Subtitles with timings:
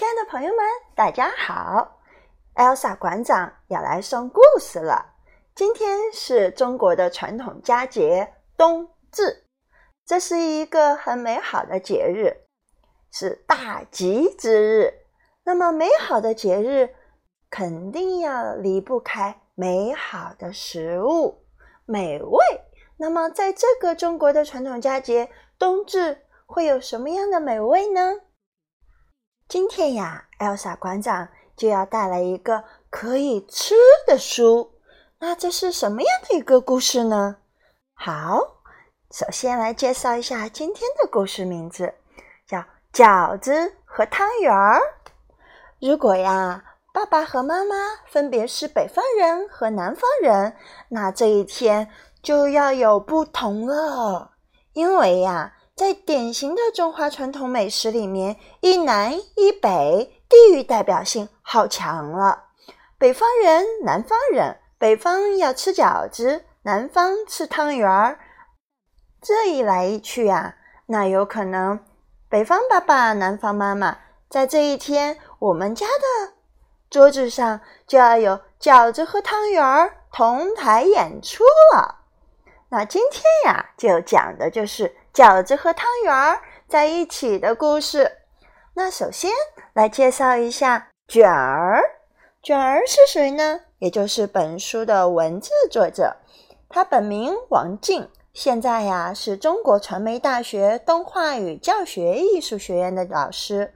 [0.00, 0.64] 亲爱的朋友们，
[0.94, 2.00] 大家好
[2.54, 5.16] ！Elsa 馆长要来送故事了。
[5.54, 9.44] 今天是中国的传统佳节冬至，
[10.06, 12.32] 这是一个很美好的节日，
[13.12, 14.90] 是大吉之日。
[15.44, 16.94] 那么美好的节日，
[17.50, 21.44] 肯定要离不开美好的食物、
[21.84, 22.38] 美味。
[22.96, 28.20] 那么在这个中国的传统佳节冬至，会有什么样的美味呢？
[29.50, 33.74] 今天呀，Elsa 馆长就要带来一个可以吃
[34.06, 34.74] 的书。
[35.18, 37.38] 那这是什么样的一个故事呢？
[37.92, 38.38] 好，
[39.10, 41.92] 首先来介绍一下今天的故事名字，
[42.46, 42.58] 叫
[42.92, 44.78] 《饺子和汤圆儿》。
[45.80, 46.62] 如果呀，
[46.94, 47.74] 爸爸和妈妈
[48.06, 50.54] 分别是北方人和南方人，
[50.90, 51.90] 那这一天
[52.22, 54.30] 就要有不同了，
[54.74, 55.54] 因为呀。
[55.80, 62.48] 在典型的中华传统美食里面，一南一北，地域代表性好强了。
[62.98, 68.20] 北方人、南方人，北方要吃饺子，南方吃汤圆儿。
[69.22, 71.80] 这一来一去呀，那有可能
[72.28, 73.96] 北方爸爸、南方妈妈
[74.28, 76.34] 在这一天，我们家的
[76.90, 81.99] 桌子上就要有饺子和汤圆儿同台演出了。
[82.70, 84.94] 那今天呀，就讲的就是。
[85.12, 88.12] 饺子和汤圆儿在一起的故事。
[88.74, 89.32] 那首先
[89.72, 91.82] 来介绍一下卷儿。
[92.44, 93.62] 卷儿是谁呢？
[93.80, 96.18] 也就是本书的文字作者。
[96.68, 103.74] 他本名王静，现在呀是中国传媒大学动画与教学艺术学院的老师。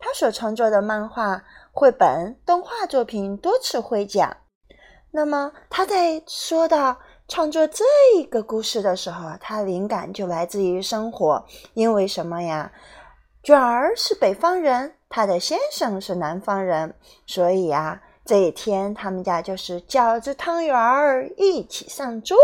[0.00, 4.36] 他所创作的漫画、绘本、动画作品多次获奖。
[5.12, 6.98] 那么他在说到。
[7.32, 7.82] 创作这
[8.30, 11.42] 个故事的时候啊，他灵感就来自于生活。
[11.72, 12.70] 因为什么呀？
[13.42, 16.94] 卷儿是北方人，他的先生是南方人，
[17.26, 22.36] 所以呀，这一天他们家就是饺子汤圆儿一起上桌。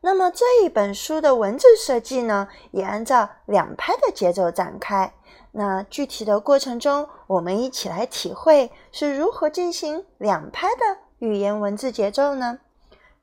[0.00, 5.14] 那么这一本书的文字设计呢，也按照两拍的节奏展开。
[5.52, 12.58] 那具体的过程中，我们一起来体会是如何进行两拍的语言文字节奏呢？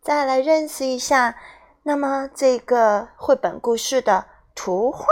[0.06, 1.36] 再来认识一下，
[1.82, 4.24] 那么这个绘本故事的
[4.54, 5.08] 图画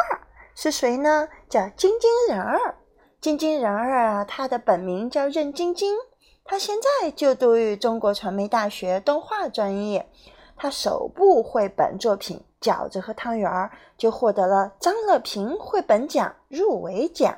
[0.54, 1.28] 是谁呢？
[1.50, 2.76] 叫晶晶人儿。
[3.20, 5.96] 晶晶人儿啊，他的本名叫任晶晶，
[6.44, 10.08] 他现在就读于中国传媒大学动画专业。
[10.56, 17.36] 他首部绘本作品《饺子和汤圆儿》就获得了张乐平绘本奖入围奖。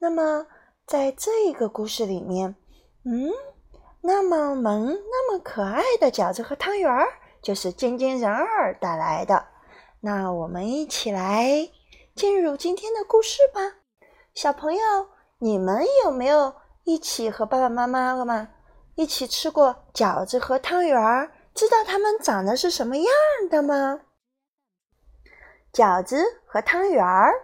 [0.00, 0.44] 那么
[0.84, 2.56] 在这个故事里面，
[3.04, 3.30] 嗯。
[4.06, 7.08] 那么萌、那么可爱的饺子和汤圆儿，
[7.42, 9.46] 就是晶晶人儿带来的。
[10.00, 11.68] 那我们一起来
[12.14, 13.60] 进入今天的故事吧。
[14.32, 14.80] 小朋友，
[15.40, 18.50] 你们有没有一起和爸爸妈妈了吗？
[18.94, 23.06] 一起吃过饺子和汤圆儿，知道它们长得是什么样
[23.50, 24.02] 的吗？
[25.72, 27.34] 饺子和汤圆儿，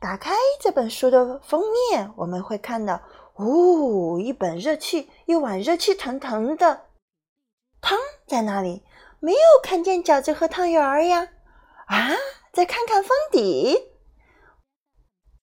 [0.00, 1.62] 打开这本书的封
[1.92, 3.00] 面，我们会看到。
[3.38, 6.88] 呜，一本热气，一碗热气腾腾的
[7.80, 8.84] 汤在那里，
[9.18, 11.26] 没有看见饺子和汤圆儿呀？
[11.86, 12.10] 啊，
[12.52, 13.82] 再看看封底，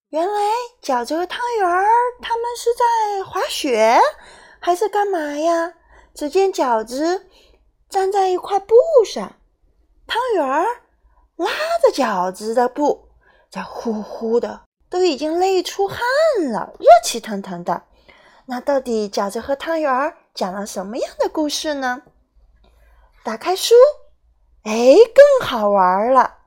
[0.09, 0.41] 原来
[0.79, 1.87] 饺子和汤圆儿
[2.21, 3.99] 他们是在滑雪，
[4.59, 5.73] 还是干嘛呀？
[6.13, 7.27] 只见饺子
[7.89, 9.37] 站在一块布上，
[10.05, 10.65] 汤圆儿
[11.35, 11.49] 拉
[11.81, 13.09] 着饺子的布，
[13.49, 14.61] 在呼呼的。
[14.87, 15.99] 都已经累出汗
[16.51, 17.83] 了，热气腾腾的。
[18.51, 22.01] 那到底饺子和汤圆儿讲了什么样的故事呢？
[23.23, 23.75] 打开书，
[24.63, 26.37] 哎，更好玩了。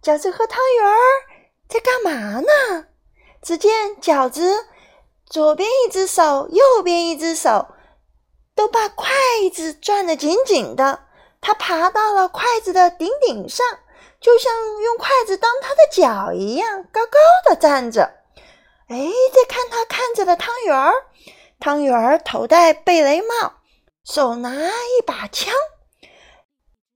[0.00, 0.96] 饺子和汤圆儿
[1.68, 2.86] 在干嘛呢？
[3.42, 4.68] 只见饺子
[5.26, 7.66] 左边一只手，右边一只手
[8.54, 9.10] 都把筷
[9.52, 11.06] 子攥得紧紧的。
[11.40, 13.66] 他爬到了筷子的顶顶上。
[14.20, 14.52] 就像
[14.82, 17.18] 用筷子当他的脚一样，高高
[17.50, 18.02] 的站着。
[18.88, 18.96] 哎，
[19.32, 20.92] 再看他看着的汤圆儿，
[21.60, 23.54] 汤圆儿头戴贝雷帽，
[24.04, 25.52] 手拿一把枪，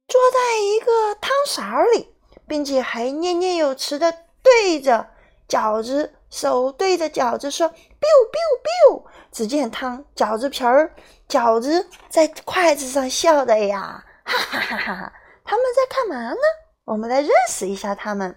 [0.06, 2.14] 坐在一个汤勺里，
[2.46, 5.10] 并且还念念有词的对着
[5.48, 10.94] 饺子，手对着饺子说：“biu biu biu。”只见汤饺子皮儿，
[11.28, 15.12] 饺子在筷子上笑的呀，哈哈哈哈哈！
[15.44, 16.40] 他们在干嘛呢？
[16.84, 18.36] 我们来认识一下他们。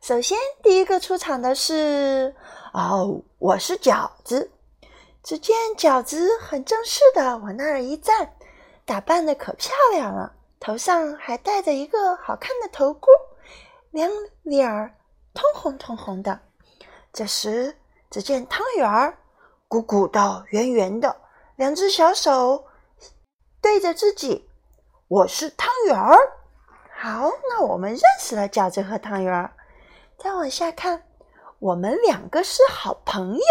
[0.00, 2.34] 首先，第一个出场的是
[2.72, 4.50] 哦，我是饺子。
[5.22, 8.34] 只见饺子很正式的往那儿一站，
[8.84, 13.08] 打扮的可漂亮了，头上还戴着一个好看的头箍，
[13.90, 14.10] 两
[14.42, 14.94] 脸儿
[15.34, 16.40] 通红通红的。
[17.12, 17.76] 这时，
[18.10, 19.18] 只见汤圆儿
[19.66, 21.16] 鼓鼓的、圆圆的，
[21.56, 22.64] 两只小手
[23.60, 24.48] 对着自己。
[25.08, 26.16] 我是汤圆儿。
[26.94, 29.52] 好，那我们认识了饺子和汤圆儿。
[30.16, 31.04] 再往下看，
[31.58, 33.42] 我们两个是好朋友。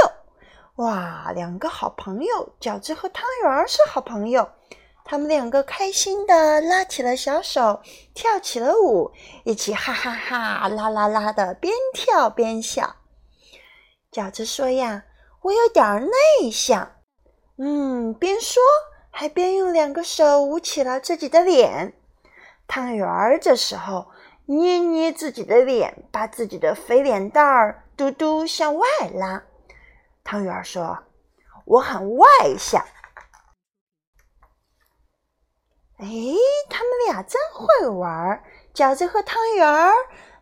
[0.78, 4.48] 哇，两个好朋友，饺子和汤圆儿是好朋友。
[5.04, 7.82] 他们两个开心的拉起了小手，
[8.14, 9.12] 跳起了舞，
[9.44, 12.98] 一起哈哈哈啦啦啦的边跳边笑。
[14.12, 15.06] 饺子说呀
[15.42, 16.92] ：“我有点内向。”
[17.58, 18.62] 嗯，边说
[19.10, 21.94] 还边用两个手捂起了自己的脸。
[22.68, 24.10] 汤圆儿这时候
[24.46, 29.47] 捏捏自己的脸，把自己的肥脸蛋儿嘟嘟向外拉。
[30.28, 31.06] 汤圆儿说
[31.64, 32.28] ：“我很外
[32.60, 32.84] 向。”
[36.00, 36.06] 哎，
[36.70, 38.44] 他们俩真会玩！
[38.74, 39.94] 饺子和汤圆儿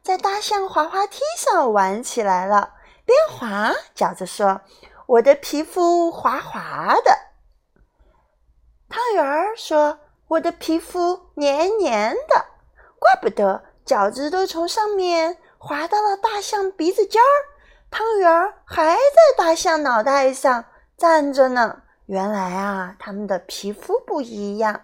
[0.02, 2.74] 在大象滑滑梯上玩起来了。
[3.06, 4.62] 边滑，饺子说
[5.06, 7.16] ：“我的皮肤滑滑的。”
[8.90, 10.00] 汤圆儿说
[10.30, 12.46] ：“我的皮肤黏黏的。”
[12.98, 17.30] 怪不得饺子都从上面滑到了大象鼻子尖儿，
[17.98, 20.66] 汤圆儿还在大象脑袋上
[20.98, 21.84] 站着呢。
[22.08, 24.82] 原来啊，他们的皮肤不一样。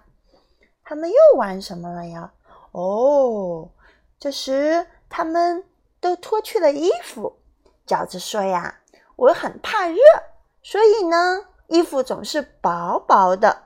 [0.85, 2.31] 他们又玩什么了呀？
[2.71, 3.69] 哦，
[4.17, 5.65] 这时他们
[5.99, 7.37] 都脱去了衣服。
[7.85, 8.79] 饺子说：“呀，
[9.17, 9.97] 我很怕热，
[10.63, 13.63] 所以呢，衣服总是薄薄的。”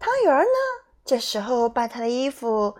[0.00, 0.48] 汤圆儿呢，
[1.04, 2.74] 这时候把他的衣服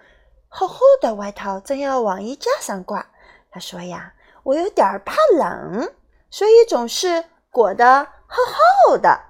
[0.48, 3.06] 厚厚的外套正要往衣架上挂。
[3.50, 4.14] 他说：“呀，
[4.46, 5.92] 我有点怕冷，
[6.30, 8.44] 所以总是裹得厚
[8.86, 9.20] 厚的。”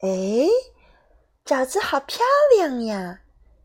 [0.00, 0.48] 哎，
[1.44, 2.24] 饺子好漂
[2.56, 3.18] 亮呀！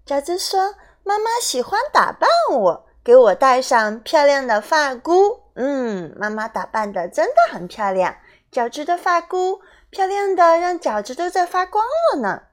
[0.06, 8.18] 饺子说：“妈妈喜欢打扮我，给我戴上漂亮的发箍。”嗯，妈妈打扮的真的很漂亮。
[8.52, 12.44] 饺子的发箍漂亮的让饺子都在发光了呢。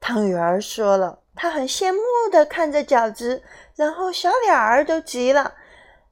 [0.00, 2.00] 汤圆儿说了，他很羡慕
[2.32, 3.44] 的看着饺子，
[3.76, 5.54] 然后小脸儿都急了，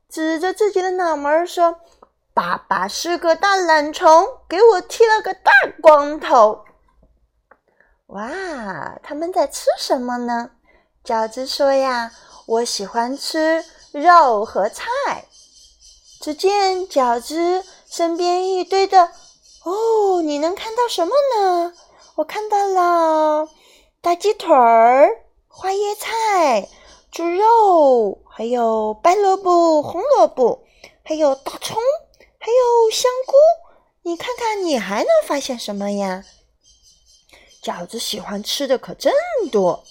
[0.09, 1.81] 指着自己的脑门说
[2.33, 5.53] ：“爸爸是个大懒虫，给我剃了个大
[5.83, 6.65] 光头。”
[8.09, 10.51] 哇，他们在吃什么呢？
[11.05, 12.13] 饺子说呀
[12.47, 14.85] ：“我喜欢吃肉和菜。”
[16.21, 19.11] 只见饺子身边一堆的
[19.65, 21.73] 哦，你能看到什么呢？
[22.17, 23.49] 我看到了
[24.01, 25.11] 大鸡腿儿、
[25.49, 26.69] 花椰菜、
[27.15, 30.65] 猪肉，还有白萝卜、红萝卜，
[31.05, 31.77] 还有大葱，
[32.41, 33.35] 还有香菇。
[34.03, 36.25] 你看看，你还能发现什么呀？
[37.63, 39.13] 饺子喜欢吃的可真
[39.53, 39.85] 多，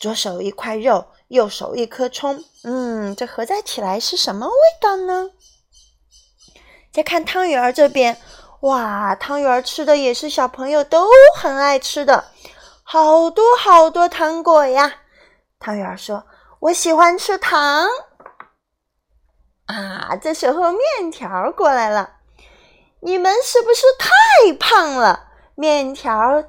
[0.00, 1.06] 左手一块肉。
[1.28, 5.30] 右手一颗葱，嗯，这合在起来是什么味道呢？
[6.92, 8.20] 再看汤圆儿这边，
[8.62, 11.06] 哇，汤圆儿吃的也是小朋友都
[11.36, 12.24] 很爱吃的，
[12.82, 15.01] 好多好多糖果呀！
[15.62, 16.26] 汤圆儿说
[16.58, 17.86] ：“我喜欢吃糖。”
[19.66, 22.16] 啊，这时候面条过来了，
[22.98, 25.28] 你们是不是太胖了？
[25.54, 26.42] 面条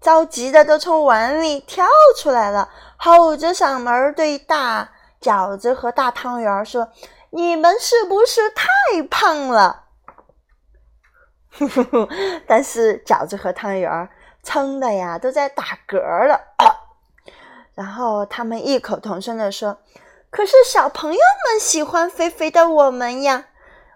[0.00, 1.84] 着急的都从碗里跳
[2.16, 2.70] 出来了。
[2.96, 6.92] 吼着嗓门对大饺子和大汤圆说
[7.30, 8.68] ：“你们是不是太
[9.10, 9.86] 胖了？”
[11.58, 12.08] 呵呵呵
[12.46, 14.08] 但是饺子和汤圆
[14.44, 16.49] 撑的呀都在打嗝了。
[17.74, 19.78] 然后他们异口同声的说
[20.30, 23.46] ：“可是小朋友们喜欢肥肥的我们呀！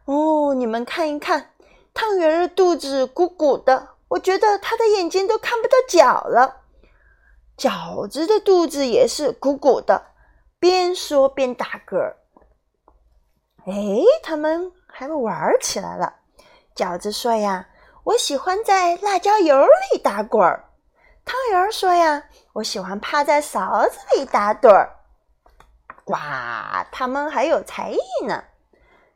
[0.07, 1.51] 哦，你们看一看，
[1.93, 6.63] 汤圆的肚子鼓鼓的，我觉得他的眼睛都看不到脚了。”
[7.57, 10.07] 饺子的肚子也是鼓鼓的，
[10.59, 12.15] 边说边打嗝。
[13.67, 13.73] 哎，
[14.23, 16.15] 他们还玩起来了。
[16.75, 17.69] 饺子说呀
[18.05, 20.65] ：“我喜欢在辣椒油里打滚儿。”
[21.25, 24.97] 汤圆说呀：“我喜欢趴在勺子里打盹儿。”
[26.07, 28.45] 哇，他们还有才艺呢。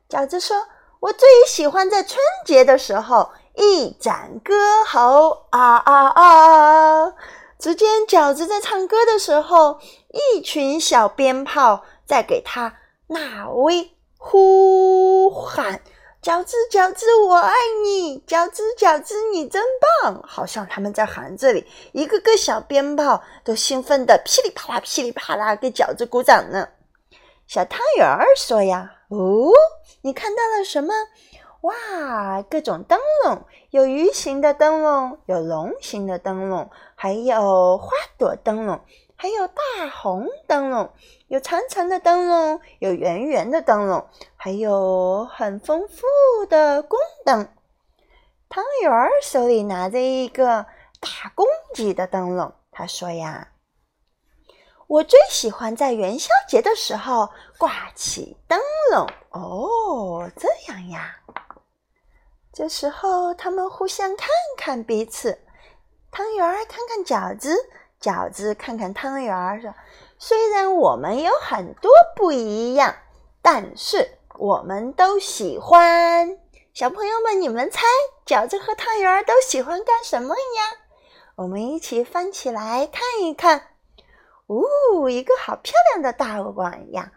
[0.08, 0.68] 饺子说
[1.00, 4.54] ：“我最喜欢在春节的时候一展歌
[4.86, 7.12] 喉啊啊啊！”
[7.58, 12.74] 只见饺子在唱歌的时候，一群小鞭炮在给他
[13.08, 15.82] 纳威呼喊
[16.28, 18.22] ：“饺子，饺子，我爱你！
[18.26, 19.64] 饺子，饺子，你真
[20.02, 26.68] 棒！”好像他们在喊这里，一个个小鞭炮都兴奋的噼里啪啦、噼里啪啦给饺子鼓掌呢。
[27.46, 29.50] 小汤圆儿说：“呀，哦，
[30.02, 30.92] 你看到了什么？”
[31.62, 38.78] 哇，各种灯笼，有鱼形的灯笼，有龙形的灯笼，还有花朵灯笼，
[39.16, 39.62] 还有大
[40.00, 40.90] 红灯笼，
[41.28, 44.06] 有长长的灯笼，有圆圆的灯笼，
[44.48, 47.46] 还有很丰富的宫灯。
[48.48, 50.64] 汤圆儿手里拿着一个
[51.00, 53.48] 大公鸡的灯笼，他说：“呀，
[54.86, 57.28] 我最喜欢在元宵节的时候
[57.58, 58.58] 挂起灯
[58.90, 61.14] 笼。”哦，这样呀。
[62.50, 65.42] 这时候，他们互相看看彼此，
[66.10, 67.54] 汤圆儿看看饺子，
[68.00, 69.74] 饺子看看汤圆儿，说
[70.18, 72.94] ：“虽然我们有很多不一样，
[73.42, 76.38] 但是我们都喜欢。”
[76.72, 77.82] 小朋友们，你们猜
[78.24, 80.78] 饺子和汤圆都喜欢干什么呀？
[81.34, 83.74] 我们一起翻起来看一看。
[84.46, 87.12] 哦，一个好漂亮的大碗呀！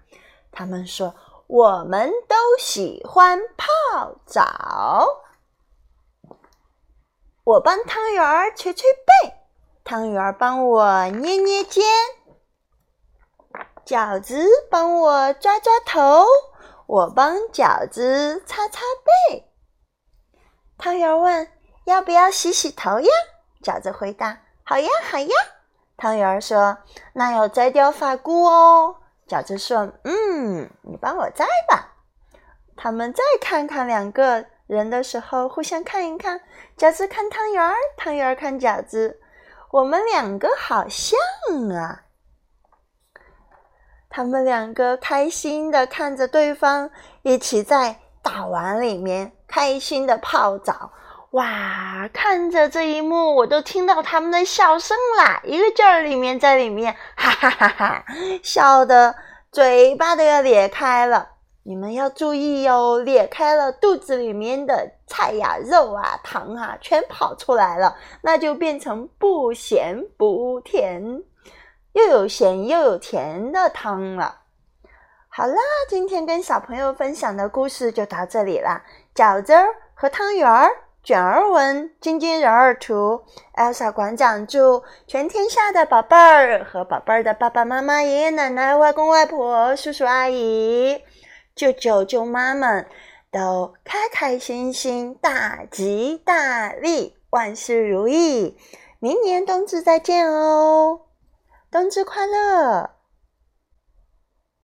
[0.52, 1.16] 他们说
[1.48, 5.06] 我们都喜欢泡澡。
[7.44, 8.84] 我帮汤圆儿捶捶
[9.24, 9.34] 背，
[9.84, 11.84] 汤圆儿帮我捏捏肩，
[13.86, 16.26] 饺子帮我抓抓头，
[16.92, 18.82] 我帮饺子擦擦
[19.30, 19.50] 背。
[20.78, 21.48] 汤圆问
[21.88, 23.08] ：“要不要洗洗头呀？”
[23.64, 25.30] 饺子回答：“好呀，好呀。”
[25.96, 26.80] 汤圆说
[27.16, 31.94] ：“那要摘掉发箍哦。”饺子说：“嗯，你帮我摘吧。”
[32.76, 36.42] 他们再看看两个人的时候，互相看一看。
[36.78, 39.22] 饺子看汤圆儿，汤圆儿看饺子，
[39.70, 41.18] 我们两个好像
[41.74, 42.04] 啊。
[44.12, 46.92] 他们两个开心的看着对方，
[47.24, 49.32] 一起在大碗里面。
[49.48, 50.90] 开心的泡澡，
[51.32, 52.10] 哇！
[52.14, 58.06] 看着这一幕，我都听到他们的笑声啦，一个劲儿里面在里面，哈哈哈哈，
[58.42, 59.14] 笑的
[59.52, 61.28] 嘴巴都要裂开了。
[61.64, 71.22] 你们要注意哟，裂开了，肚子里面的菜呀、肉啊、糖啊，全跑出来了，那就变成不咸不甜，
[71.94, 74.42] 又有咸又有甜的汤了。
[75.28, 75.56] 好啦，
[75.90, 78.84] 今天跟小朋友分享的故事就到这里啦。
[79.16, 80.70] 饺子儿和汤圆儿，
[81.04, 83.24] 卷儿文，晶晶人儿图
[83.56, 91.02] ，Elsa 馆长祝全天下的宝贝儿和宝贝儿的爸爸妈妈、爷爷奶奶、外公外婆、叔叔阿姨、
[91.56, 92.86] 舅舅舅妈们
[93.32, 98.58] 都开开心心、大吉大利、万事如意。
[99.00, 101.02] 明年冬至再见哦，
[101.72, 103.01] 冬至快乐！